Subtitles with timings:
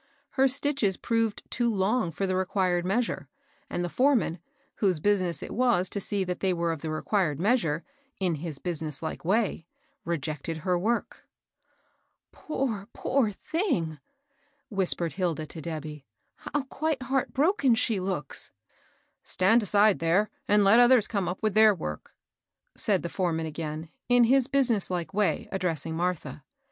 [0.31, 3.29] Her stitches proved too long for the required measure,
[3.69, 4.39] and the foreman,
[4.77, 7.83] whose business it was to see that they were of the required measure,
[8.17, 9.67] in his business hke way,
[10.03, 11.27] rejected her work.
[12.31, 12.93] THE SALL LOFT.
[12.97, 13.99] 206 Poor, poor thing!"
[14.75, 16.03] whispered Hilda to Debby,"
[16.51, 18.57] How quite heart broken she looks I
[19.25, 22.15] '*^^ Stand aside there, and let others come up with theiir work,"
[22.75, 26.43] said the foreman again, in his busi ness like way, addressing Martha.